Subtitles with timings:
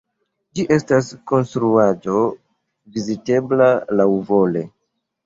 [0.59, 2.21] Ĝi estas konstruaĵo
[2.97, 3.69] vizitebla
[4.01, 4.65] laŭvole.